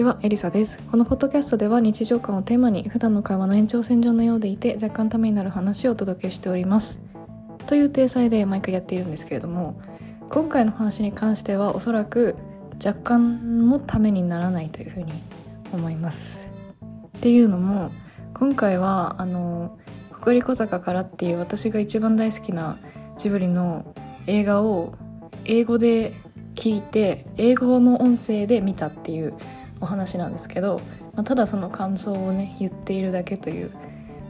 [0.00, 0.80] ちは、エリサです。
[0.90, 7.00] このポッドキャストでは日常感をテーマに普段の会話の延長線上のようでいて若干ためになる話をお届けしております。
[7.66, 9.78] という体裁で毎回やっているんですけれども、
[10.30, 12.34] 今回の話に関してはおそらく
[12.82, 15.12] 若干もためにならないというふうに
[15.70, 16.50] 思います。
[17.18, 17.90] っていうのも、
[18.32, 19.78] 今回はあの、
[20.12, 22.78] 小坂からっていう私が一番大好きな
[23.18, 23.94] ジブリの
[24.26, 24.94] 映画を
[25.44, 26.14] 英語で
[26.54, 29.34] 聞いて英語の音声で見たっていう
[29.80, 30.80] お話なんですけど、
[31.14, 33.70] まあ、ただその感想をね言っているだけという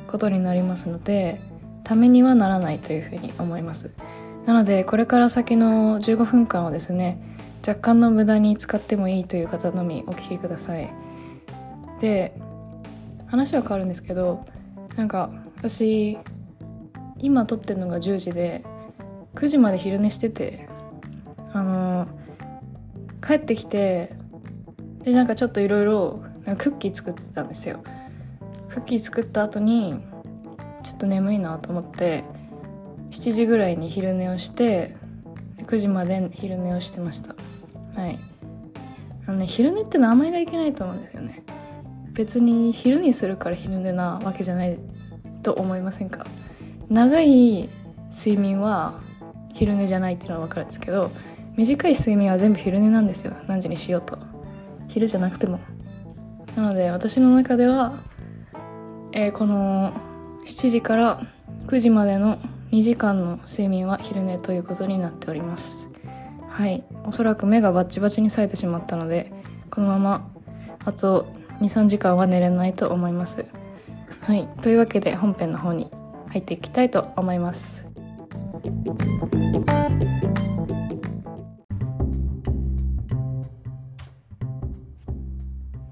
[0.08, 1.40] ことになりますので
[1.84, 3.94] ためにはならないというふうに思います。
[4.46, 7.20] なのでこれから先の15分間をですね
[7.66, 10.92] 若干の無駄に使ってもいいという方のみお聞きください。
[12.00, 12.34] で
[13.26, 14.44] 話は変わるんですけど
[14.96, 16.18] なんか私
[17.18, 18.64] 今撮ってるのが10時で
[19.34, 20.68] 9時まで昼寝してて
[21.52, 22.08] あの
[23.24, 24.16] 帰ってきて
[25.02, 26.22] でなんかちょっといろいろ
[26.58, 27.82] クッキー作ってたんですよ。
[28.68, 30.00] クッキー作った後に
[30.82, 32.24] ちょっと眠いなと思って
[33.10, 34.96] 7時ぐらいに昼寝をして
[35.58, 37.34] 9時まで昼寝をしてました。
[38.00, 38.18] はい。
[39.26, 41.42] あのね昼寝って名前がいけないと思うんですよね。
[42.12, 44.78] 別に昼にするから昼寝なわけじゃない
[45.42, 46.26] と思いませんか。
[46.88, 47.68] 長い
[48.12, 49.00] 睡眠は
[49.54, 51.10] 昼寝じゃないっていうのは分かるんですけど
[51.56, 53.34] 短い睡眠は全部昼寝なんですよ。
[53.46, 54.29] 何時にしようと。
[54.90, 55.60] 昼じゃなくても。
[56.56, 58.00] なので私の中では、
[59.12, 59.92] えーこの
[60.46, 61.26] 7時から
[61.66, 62.38] 9時までの
[62.72, 65.88] 2時間の睡眠は昼寝ということになっております。
[66.48, 66.84] はい。
[67.04, 69.32] おそらく目がバッチバチに冴えてしまったので
[69.70, 70.30] このまま
[70.84, 71.26] あと
[71.60, 73.46] 23時間は寝れないと思います。
[74.22, 74.48] はい。
[74.62, 75.90] というわけで本編の方に
[76.28, 77.86] 入っていきたいと思います。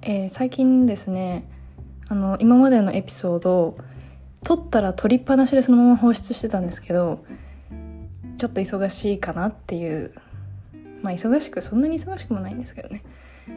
[0.08, 1.46] えー最近ですね
[2.08, 3.76] あの今までのエピソード
[4.42, 7.22] 撮ったら撮りっぱなしでそのまま放出してたんですけど
[8.38, 10.14] ちょっと忙しいかなっていう
[11.02, 13.04] まあ忙しくそんなに忙しくもないんですけどね。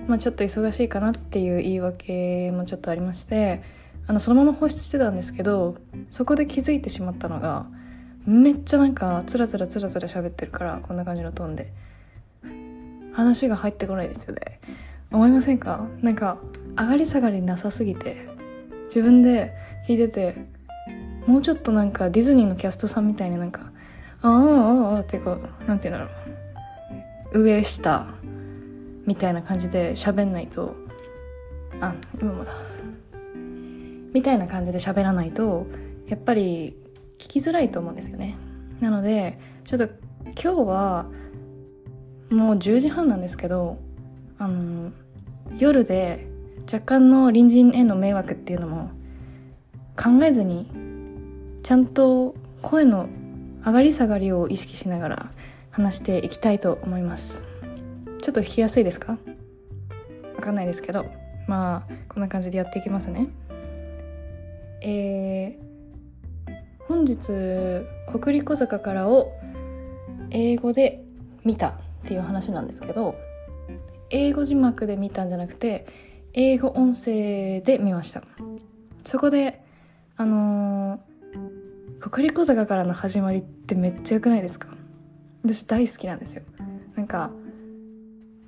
[0.08, 3.64] まあちょっと忙しいかなっていう言い訳もちょっとありまして
[4.08, 5.78] あのそのまま放出してたんですけど
[6.10, 7.66] そこで気づいてしまったのが
[8.26, 11.72] めっちゃなんかつらつらつらつら喋ってるからこんな感じのトーンで。
[13.14, 14.60] 話が入ってこないですよね。
[15.12, 15.88] 思いませんか？
[16.02, 16.38] なんか
[16.78, 18.30] 上がり下がりなさすぎて。
[18.86, 19.54] 自分で
[19.88, 20.36] 聞いてて
[21.26, 23.72] もうちょっとなんかディズニーのキャストさんみたいになんか
[24.22, 26.12] あーあーあーってこうなんて言うんだ
[27.34, 27.44] ろう。
[27.44, 28.14] 上下
[29.06, 30.76] みたいな感じで喋んないと
[31.80, 32.52] あ今もだ。
[34.14, 35.68] みたいな感じで喋らないと
[36.08, 36.76] やっぱり
[37.18, 38.36] 聞きづらいと思うんですよね。
[38.82, 39.86] なのでちょっと
[40.26, 41.06] 今日は
[42.30, 43.78] もう10時半なんですけど
[44.38, 44.92] あの
[45.62, 46.28] 夜で
[46.66, 48.90] 若干の隣人への迷惑っていうのも
[49.96, 50.68] 考えずに
[51.62, 52.34] ちゃんと
[52.64, 53.08] 声の
[53.64, 55.32] 上がり下がりを意識しながら
[55.70, 57.46] 話していきたいと思います。
[58.22, 59.20] ちょっと聞きやすいですか？
[60.36, 61.06] わかんないですけど。
[61.48, 63.28] まあこんな感じでやっていきますね。
[64.82, 65.72] えー
[66.88, 67.18] 本日
[68.12, 69.32] 国立小坂からを
[70.32, 71.04] 英語で
[71.46, 71.74] 見たっ
[72.06, 73.16] ていう話なんですけど
[74.12, 75.88] 英語字幕で見たんじゃなくて
[76.34, 78.22] 英語音声で見ました。
[79.04, 79.64] そこで
[80.18, 84.68] あのー、国立小坂からの始まりってめっちゃ良くないですか？
[85.44, 86.44] 私大好きなんですよ。
[86.96, 87.32] なんか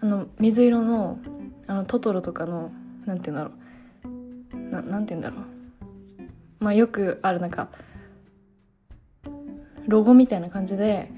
[0.01, 1.17] あの水色の
[1.65, 2.71] あのトトロとかの
[3.05, 4.57] なんて言うんだろう。
[4.69, 5.39] ななんて言うんだろう。
[6.59, 7.69] まあよくあるなんか
[9.87, 11.11] ロゴみたいな感じで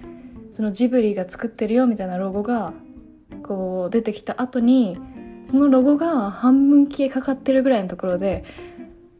[0.51, 2.73] そのジブリが作ってるよみたいなロゴが
[3.43, 4.97] こう出てきた後に
[5.49, 8.43] そのロゴが半分消えかかってるぐらいのところで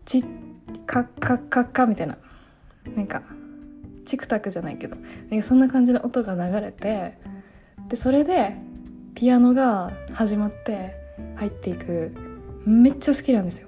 [0.05, 0.25] チッ
[0.85, 2.17] カッカッカッカみたいな。
[2.95, 3.23] なんか
[4.05, 4.97] チクタクじゃないけど。
[5.29, 7.17] なんそんな感じの音が流れて
[7.89, 8.55] でそれで
[9.15, 10.95] ピアノが始まって
[11.35, 12.11] 入っていく。
[12.65, 13.67] めっちゃ好きなんですよ。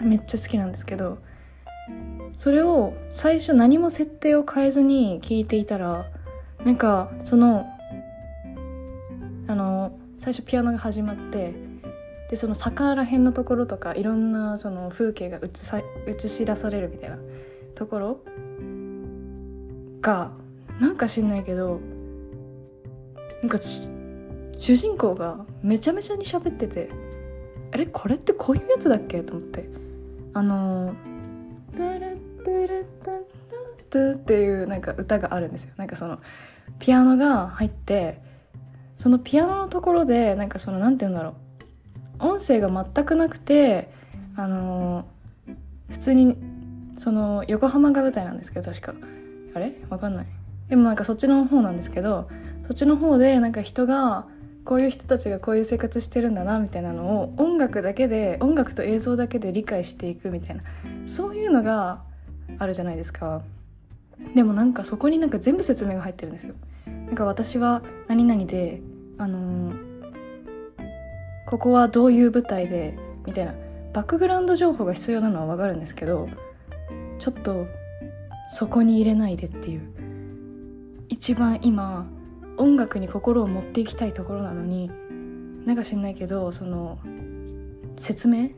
[0.00, 1.18] めっちゃ好きなんですけど
[2.36, 6.06] それを最初何も設定を変えずに聞いていたら
[6.64, 7.66] なんかその
[9.48, 11.54] あの最初ピアノが始まって
[12.30, 17.18] でその坂ら辺のところとかいろんなその風景が映さ映し出されるみたいな
[17.74, 18.20] ところ
[20.00, 20.30] が
[20.78, 21.80] なんか知んないけど
[23.42, 26.90] なんか主人公がめちゃめちゃに喋ってて
[27.72, 29.22] あれこれってこういうやつだっけ？
[29.22, 29.68] と思って。
[30.34, 30.94] あの
[31.76, 32.00] 「タラ
[32.44, 33.06] タラタ
[33.90, 35.72] タタ」っていうなんか歌があるんですよ。
[35.76, 36.18] なんかその
[36.78, 38.20] ピアノが入って
[38.98, 41.34] そのピアノのところでなんかそのなんて言うんだろう。
[42.20, 43.90] 音声が全くなくて
[44.36, 45.06] あの
[45.88, 46.36] 普通に
[46.98, 48.92] その横浜が舞台なんですけど確か。
[49.54, 49.72] あれ？
[49.88, 50.26] わかんない。
[50.68, 52.28] でもなんかそっちの方なんですけど
[52.64, 54.26] そっちの方でなんか人が
[54.64, 60.62] こういう人たちがこういう生活してるんだなみたいなのを音楽だけで音楽と映像だけで理解していくみたいな
[61.06, 62.02] そういうのが
[62.58, 63.42] あるじゃないですか。
[64.34, 66.54] でもなんかそこになんか全部説明が入ってるんですよ。
[67.06, 68.82] なんか私は何々で
[69.18, 69.72] あの、
[71.46, 73.54] ここはどういう舞台でみたいな
[73.92, 76.28] バックグラウンド情報が必要なのはわかるんですけど
[77.18, 77.66] ちょっと
[78.50, 79.82] そこに入れないでっていう。
[81.08, 82.06] 一番今
[82.58, 84.90] 音楽に心を持っていきたいところなのに
[85.64, 86.98] なんか知んないけどその
[87.96, 88.50] 説明？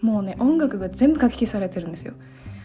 [0.00, 2.14] もうね音楽が全部書き消されてるんですよ。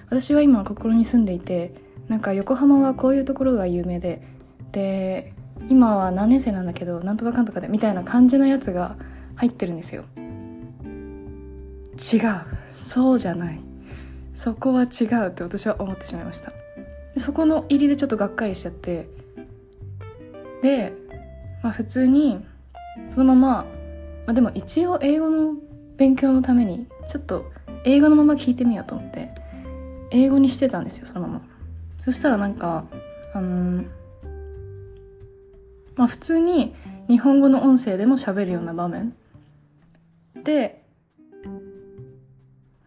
[0.09, 1.73] 私は今心に住んでいて
[2.07, 4.21] なんか横浜はこういうところが有名で
[4.71, 5.33] で
[5.69, 8.97] 今は何年生なんだけどなんとかかんとかでみたいな感じのやつが
[9.35, 10.03] 入ってるんですよ。
[11.93, 12.41] 違う。
[12.71, 13.59] そうじゃない。
[14.35, 16.51] そこは違うって私は思ってしまいました。
[17.17, 19.07] そこの入りでちょっとがっかりしちゃって。
[20.61, 20.93] で、
[21.61, 22.43] まあ、普通に
[23.09, 23.65] そのまま、ま
[24.27, 25.53] あ、でも一応英語の
[25.97, 27.51] 勉強のためにちょっと
[27.83, 29.31] 英語のまま聞いてみようと思って
[30.11, 31.41] 英語にしてたんですよそのまま。
[32.03, 32.85] そしたらなんか
[33.33, 33.85] あのー、
[35.95, 36.73] まあ普通に
[37.07, 39.15] 日本語の音声でも喋るような場面。
[40.43, 40.83] で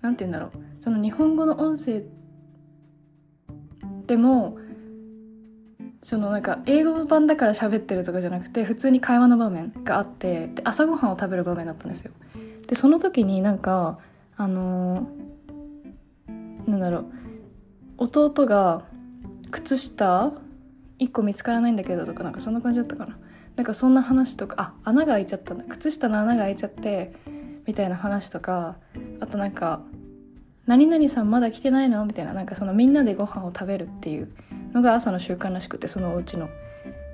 [0.01, 0.51] なんて言うんだろう。
[0.83, 2.03] その日本語の音声
[4.07, 4.59] でも
[6.03, 12.13] そのなんか英語版だから喋ってるとかじゃなくて普通に会話の場面があってで朝ごはんを食べる場面だったんですよ。
[12.69, 13.99] でその時になんか
[14.37, 17.05] あのー、なんだろう。
[17.99, 18.85] 弟が
[19.51, 20.33] 靴下
[20.99, 23.19] 1個見つからないんだけどとかなんかそんな感じだったかな。
[23.57, 25.65] なんかそんな話とかあ穴が開いちゃったんだ。
[25.69, 27.13] 靴下の穴が開いちゃって
[27.67, 28.77] みたいな話とか
[29.21, 29.83] あとなんか
[30.67, 34.29] 「何々さんまだ来てないの?」みたいななんかそのみんなでご飯を食べるっていう
[34.73, 36.49] のが朝の習慣らしくてそのお家の。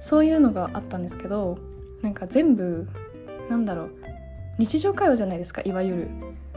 [0.00, 1.58] そういうのがあったんですけど
[2.02, 2.88] なんか全部
[3.49, 3.90] なんだろう
[4.58, 6.08] 日常会話じゃないですかいわゆる。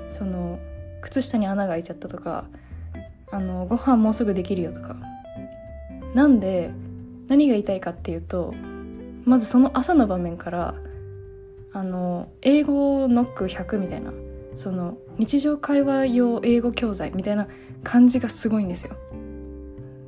[0.10, 0.60] その
[1.01, 2.45] 靴下に穴が開いちゃったとか
[3.31, 4.95] あのご飯もうすぐできるよとか。
[6.13, 6.71] なんで
[7.27, 8.54] 何が言いたいかっていうと
[9.25, 10.75] まずその朝の場面から
[11.74, 14.13] あの英語ノック100みたいな
[14.56, 17.48] その日常会話用英語教材みたいな
[17.83, 18.95] 感じがすごいんですよ。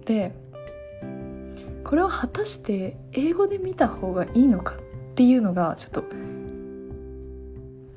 [0.05, 0.33] で
[1.83, 6.03] これを果たして英語で見た方がいいのかっていうのがちょっと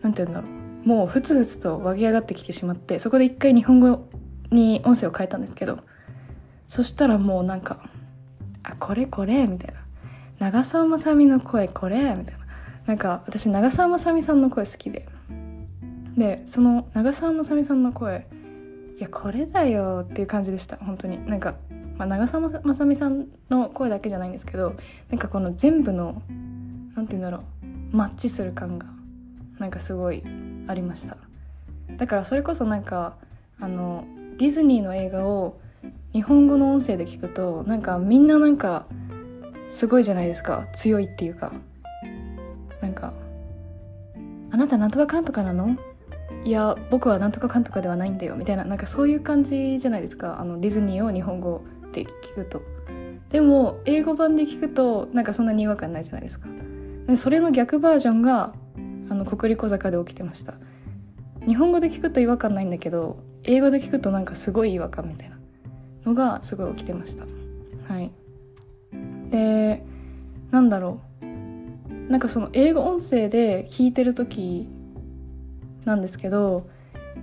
[0.02, 0.60] 何て言うんだろう。
[0.88, 4.08] もうふつふつと湧き上がってきてしまってそこで一回日本語
[4.50, 5.78] に音声を変えたんですけど
[6.66, 7.89] そしたらもうなんか
[8.80, 9.80] 「これこれ」みたいな
[10.40, 12.40] 「長澤まさみの声これ」みたいな。
[12.86, 15.06] なんか私長澤まさみさんの声好きで。
[16.16, 18.26] でその長澤まさみさんの声
[18.98, 20.76] いやこれだよっていう感じでした。
[20.76, 21.24] 本当に。
[21.28, 21.54] なんか
[21.96, 24.74] まあ、長澤まさみさんの声だけじゃないんですけど
[25.10, 26.22] なんかこの全部の
[26.96, 27.44] 何て言うんだろ
[27.92, 28.86] うマッチする感が
[29.58, 30.22] なんかすごい
[30.66, 31.18] ありました。
[31.96, 33.16] だからそれこそなんか
[33.60, 34.04] あの
[34.38, 35.60] ディズニーの映画を
[36.12, 38.86] 日本語の音声で聞くとなんかみんななんか
[39.68, 40.66] すごいじゃないですか。
[40.72, 41.52] 強いっていうか。
[42.80, 43.12] なんか
[44.50, 45.76] 「あなたなんとかかんとかなの？
[46.44, 50.40] いや僕はなんとかかんとかではないんだよ」みたいななんかそういう感じじゃないですか。
[50.40, 52.62] あのディズニーを日本語って聞くと。
[53.28, 56.48] でも英語版で聞くとなんかそんなに違和感ないじゃないですか。
[57.14, 58.54] それの逆バージョンが
[59.08, 60.54] あの国立小坂で起きてました。
[61.46, 65.38] 日本語で聞くと違和感ないんだけど英語で聞くとなんかすごい違和感みたいな。
[66.04, 67.26] のがすごい起きてました。
[67.92, 68.10] はい。
[69.30, 69.84] で
[70.50, 72.10] なんだろう。
[72.10, 74.68] なんかその英語音声で聞いてる時
[75.84, 76.68] なんですけど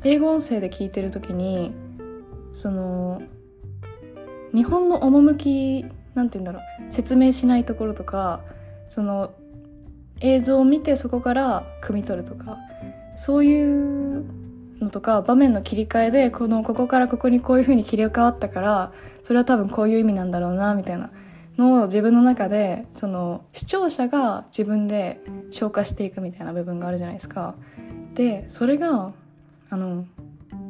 [0.03, 1.73] 英語音声で聞いてる時に
[2.53, 3.21] その
[4.53, 6.61] 日本の趣なんて言うんだろう。
[6.89, 8.41] 説明しないところとか
[8.87, 9.33] その
[10.21, 12.57] 映像を見てそこから汲み取るとか
[13.15, 14.25] そういう
[14.79, 18.91] のとか場面の切り替えでこのここからここにこういう風に切り替わったから
[19.23, 21.11] それは多分こういう意味なんだろうなみたいな
[21.57, 25.19] のを自分の中でその視聴者が自分で
[25.51, 27.55] 消化していくみたいな部分があるじゃないですか。
[28.13, 29.13] でそれが
[29.69, 30.05] あの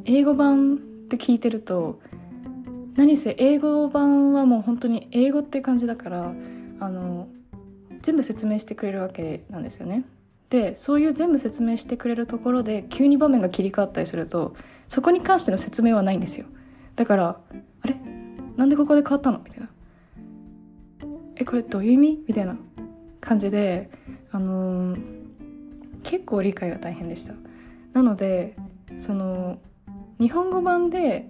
[0.04, 2.00] 英語版で聞いてると
[2.96, 6.32] 何せ英語版はもう本当に英語って感じだから
[6.80, 7.28] あの
[8.02, 10.04] 全部説明してくれるわけなんですよね。
[10.50, 14.56] でそういう全部説明してくれるところで急に場面が切り替わったりすると
[14.88, 16.46] そこに関しての説明はないんですよ。
[16.96, 17.40] だから
[17.82, 17.94] あれ？
[18.56, 19.40] なんでここで変わったの？
[19.44, 19.68] みたいな。
[21.36, 22.24] えこれどういう意味？
[22.26, 22.56] みたいな
[23.20, 23.90] 感じで
[24.32, 25.02] あのー、
[26.02, 27.34] 結構理解が大変でした。
[27.92, 28.56] なので
[28.98, 29.58] その
[30.18, 31.28] 日本語版で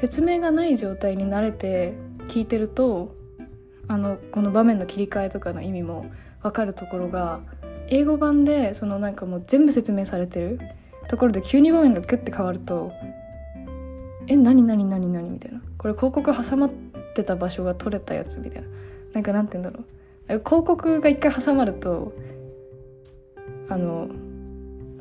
[0.00, 1.94] 説明がない状態に慣れて
[2.28, 3.14] 聞いてると
[3.88, 6.06] あのこの場面の切り替えとかの意味も
[6.42, 7.40] 分かるところが
[7.94, 10.58] 英語版でそのなんかもう全部説明されてる。
[11.08, 12.90] ところで急に場面がグッて変わると
[14.28, 15.60] 「え何何何何?」みたいな。
[15.76, 16.70] これ広告挟まっ
[17.14, 18.68] てた場所が取れたやつみたいな。
[19.12, 19.84] なんかなんて言うんだろ
[20.36, 20.40] う。
[20.42, 22.14] 広告が一回挟まると
[23.68, 24.08] あの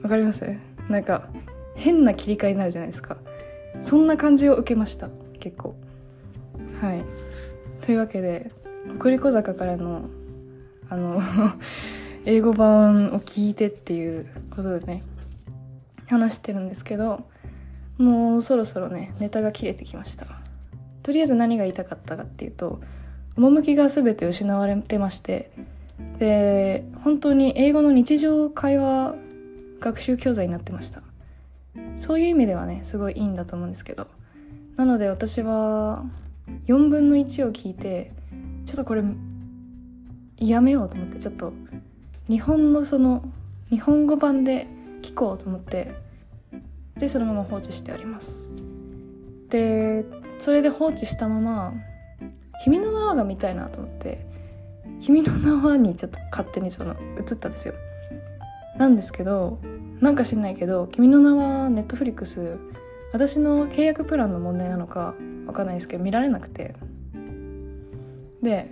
[0.01, 0.43] わかります？
[0.89, 1.29] なんか
[1.75, 3.15] 変な切り替えになるじゃないですか。
[3.79, 5.07] そんな感じを受けました。
[5.39, 5.75] 結構。
[6.81, 7.05] はい。
[7.86, 8.51] というわけで
[8.98, 10.10] 送り小坂からの
[10.89, 11.21] あの
[12.25, 15.04] 英語版を聞いてっていうことでね
[16.10, 17.25] 話してるんですけど
[17.98, 20.25] もうそろそろねネタが切れてきました。
[21.04, 22.80] とりあえず何が言いたかったかっていうと
[23.36, 25.51] 趣が全て失われてまして
[26.20, 29.16] で本当に英語の日常会話
[29.80, 31.01] 学習教材になってました。
[31.96, 34.08] そういう意味ではねすごいいいんだと思うんですけど
[34.75, 36.04] なので私は
[36.68, 38.12] 4分の1を聞いて
[38.66, 39.04] ちょっとこれ
[40.38, 41.54] やめようと思ってちょっと
[42.30, 43.24] 日本のその
[43.70, 44.68] 日本語版で
[45.01, 45.94] 聞こうと思って
[46.98, 48.50] でそのまま放置してあります。
[49.50, 50.06] で
[50.40, 51.74] それで放置したまま
[52.63, 54.25] 「君の名は」が見たいなと思って
[55.01, 57.74] 「君の名は」にちょっと勝手にその映ったんですよ。
[58.78, 59.60] なんですけど
[60.00, 62.58] なんか知んないけど「君の名は」ネットフリックス
[63.13, 66.75] 私の契約プランの問題なのかわかんないですけど見られなくて。
[68.42, 68.72] で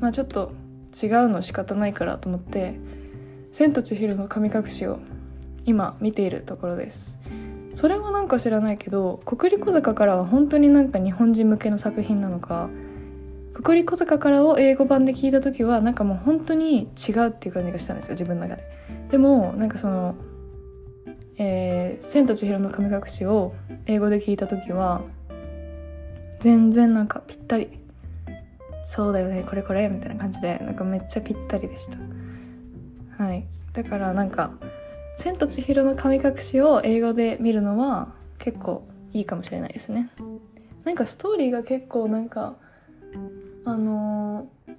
[0.00, 0.52] まあちょっと
[1.02, 2.78] 違うの仕方ないからと思って
[3.52, 4.98] 「千と千尋の神隠し」を
[5.64, 7.18] 今見ているところです。
[7.74, 12.70] それはなんか知らないけど国立小坂からは本当になんか日本人向けの作品なのか
[13.52, 18.62] 国立小坂からを英語版で聞いた時はなんかもう本当に違うっていう感じがしたんですよ自分の中で。
[19.10, 20.14] でもなんかその
[21.36, 23.52] 「えー、千と千尋の神隠し」を
[23.84, 25.02] 英語で聞いた時は
[26.38, 27.68] 全然なんかぴったり
[28.86, 31.98] そうだよねこれこれみたいな感じでなんかめっちゃぴったりでした。
[33.22, 33.44] はい。
[33.72, 34.52] だからなんか
[35.18, 40.10] 「千と千尋の神隠し」を英語で見るのは結構いいかもしれないですね。
[40.84, 42.56] なんかストーリーが結構なんか
[43.64, 44.74] あのー、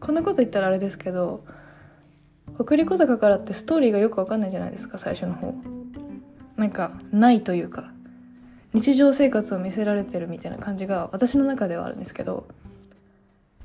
[0.00, 1.44] こんなこと言ったらあれですけど
[2.58, 5.54] 送り小坂からってストーリーがよくわかんないじゃないですか最初の方。
[6.56, 7.92] なんかないというか
[8.72, 12.48] 日常生活を見せられてるみたいな感じが私の中ではあるんですけど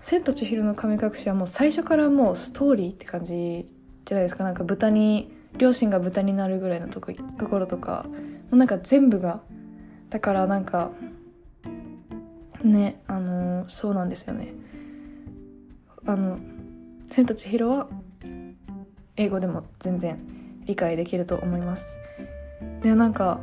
[0.04, 3.66] 千と千尋の神隠しはもう最初からもうストーリーって感じ
[4.04, 4.44] じゃないですか。
[4.44, 8.12] なんか豚に両親が豚になるぐらいのとこところとかも
[8.52, 9.42] うなんか全部が
[10.10, 10.92] だからなんか
[12.66, 14.54] ねあのー、そうなんですよね。
[16.06, 16.38] あの
[17.10, 17.88] 「千と千尋」は
[19.16, 20.20] 英語でも全然
[20.66, 21.98] 理解できると思います。
[22.82, 23.40] でなんか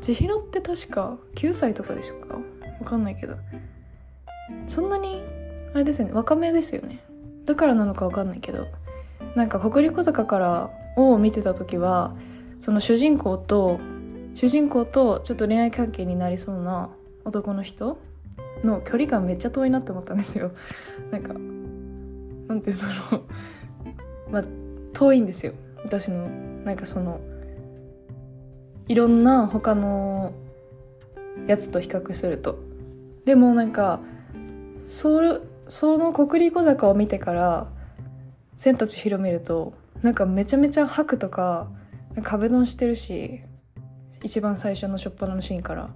[0.00, 2.34] 千尋って確か9歳とかですか？
[2.34, 2.40] わ
[2.86, 3.34] かんないけど。
[4.68, 5.22] そんなに
[5.74, 6.14] あれですよね。
[6.14, 7.04] 若めですよね。
[7.44, 8.66] だからなのか分かんないけど。
[9.34, 12.14] なんか国立小坂からを見てた時は
[12.60, 13.80] その主人公と
[14.34, 16.90] 主人公とちょっと恋愛関係になりそうな
[17.24, 17.98] 男の人
[18.62, 20.52] の距離感めっちゃ遠いなって思ったんですよ。
[21.10, 23.22] なんかなんて言うんだろう。
[24.30, 24.44] まあ
[24.92, 25.52] 遠いんですよ。
[25.84, 26.28] 私の
[26.64, 27.20] なんかその
[28.86, 30.32] いろんな他の
[31.46, 32.58] やつと比較すると。
[33.24, 34.00] でもなんか
[34.86, 35.20] そ
[35.68, 37.70] その国立小坂を見てから
[38.56, 41.70] 「千と千尋」見るとなんかめちゃめちゃ吐くとか
[42.22, 43.40] 壁ドンしてるし
[44.22, 45.90] 一番最初の初っ端のシーンから。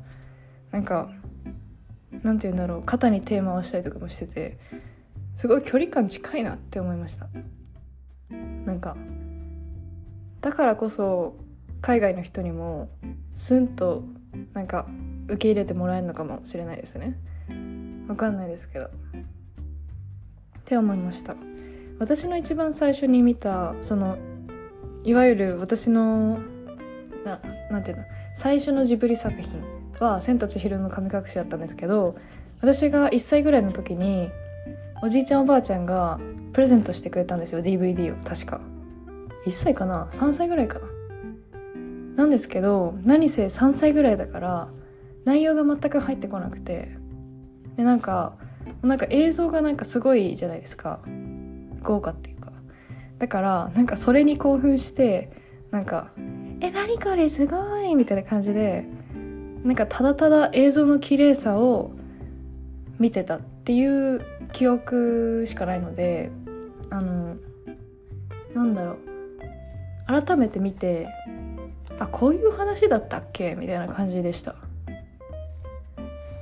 [0.71, 1.11] なんか
[2.23, 4.59] なんて言うんだろう肩に手回したりとかもしてて
[5.35, 7.29] すごい距離感近いなって思いました。
[8.67, 8.97] なんか
[10.41, 11.37] だからこそ
[11.81, 12.91] 海外の人にも
[13.35, 14.05] スンと
[14.53, 14.87] なんか
[15.27, 17.19] 受け入れてもらえるのかもしれないですね。
[18.09, 18.91] わかんないですけど。
[20.69, 21.35] って思いました。
[21.99, 24.19] 私の一番最初に見たその
[25.03, 26.41] いわゆる私の
[27.25, 28.05] ななんていうの
[28.37, 29.51] 最初のジブリ作品
[29.99, 32.17] は「千と千尋の神隠し」だったんですけど
[32.61, 34.29] 私が1歳ぐらいの時に
[35.03, 36.21] おじいちゃんおばあちゃんが
[36.53, 38.61] プレゼントしてくれたんですよ DVD を確か。
[39.47, 40.87] 1歳かな？3歳ぐらいかな？
[42.17, 44.69] なんですけど何せ3歳ぐらいだから
[45.25, 46.95] 内容が全く入ってこなくて
[47.79, 48.37] でなんか
[48.83, 51.01] なんか映像がなんかすごいじゃないですか。
[51.83, 52.53] 豪華っていうか。
[53.19, 55.31] だからなんかそれに興奮して
[55.71, 56.11] なんか
[56.61, 58.85] 「え何これすごい!」みたいな感じで
[59.65, 61.91] なんかただただ映像の綺麗さを
[62.99, 64.21] 見てたっていう
[64.53, 66.31] 記憶しかないので
[66.91, 67.37] あの
[68.55, 68.99] なんだろう。
[70.07, 71.07] 改めて見て
[71.99, 73.57] あこういう話だったっけ？
[73.59, 74.55] みたいな感じでした。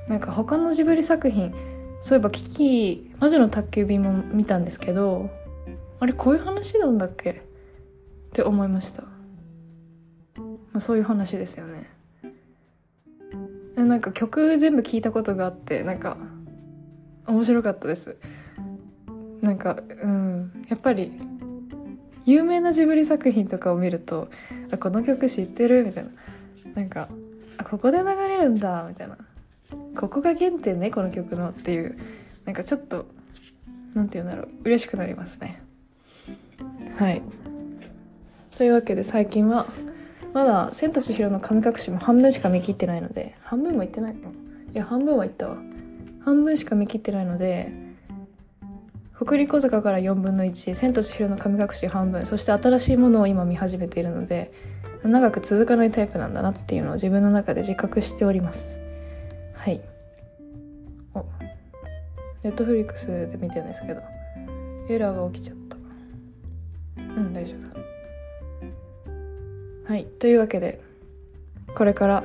[0.08, 1.52] なんか他のジブリ作品
[2.00, 5.30] そういえば「キキ魔女の宅急便」も見たんですけど
[5.98, 7.30] あれこういう話なんだっけ？
[7.30, 7.34] っ
[8.32, 9.08] て思いました、ま
[10.74, 11.90] あ、そういう話ですよね。
[13.76, 16.16] なんか曲全部聞いたことがあってなんか
[17.26, 18.16] 面白かったです。
[19.40, 20.66] なんかうん。
[20.68, 21.12] やっぱり
[22.24, 24.28] 有名なジブリ作品とかを見ると
[24.70, 25.84] あこの曲知ってる？
[25.84, 26.10] みたいな。
[26.74, 27.08] なんか
[27.58, 29.16] あここで流れるんだみたいな。
[29.98, 31.98] ここが原点ねこの曲のっていう
[32.44, 33.06] なんかちょっと
[33.94, 35.62] 何て言うんだろう嬉しくなりますね。
[36.98, 37.22] はい。
[38.56, 39.66] というわけで最近は
[40.32, 44.14] まだ「千と千尋の神隠し」も半分しか見切ってないので半分もいってない？
[44.14, 44.32] のい
[44.74, 45.56] や半分はいったわ。
[46.20, 47.72] 半分しか見切ってないので
[49.16, 54.52] 北陸小坂から4分の1「千と千尋の神隠し」半分そして新しいものを今見始めているので
[55.02, 58.80] 長く続かないタイプなんだなっていうのを自分の中で自覚しております。
[59.66, 59.80] はい。
[61.12, 61.26] お。
[62.44, 64.00] ネットフリックスで見てるんですけど
[64.88, 65.76] エラーが起きちゃった。
[66.96, 67.80] うん大丈夫だ。
[69.88, 70.04] はい。
[70.04, 70.80] というわけで
[71.74, 72.22] これから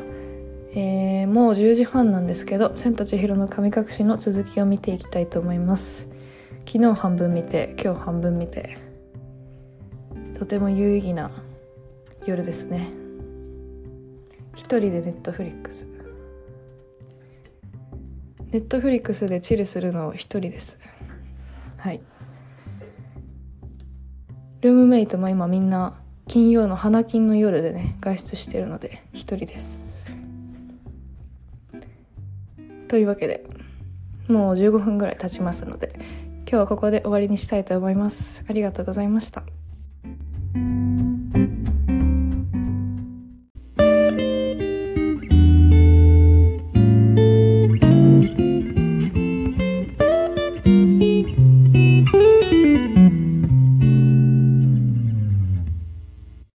[0.75, 6.09] えー、もう10時半なんですけど「千と千尋の神隠し」の続きを見ていきたいと思います。
[6.67, 8.77] 昨日半分見て今日半分見て
[10.37, 11.31] とても有意義な
[12.23, 12.91] 夜ですね。
[14.53, 16.00] 一人でネットフリックス。
[18.51, 20.77] ネットフリックスでチルするの一人です。
[21.77, 22.01] はい。
[24.59, 30.17] ルームメイトも今みんな金曜の花金の夜でね外出してるので一人です。
[32.89, 33.45] というわけで
[34.27, 35.95] もう15分ぐらい経ちますので
[36.39, 38.43] 今日はここで終わりにしたいと思います。
[38.49, 39.43] ありがとうございました。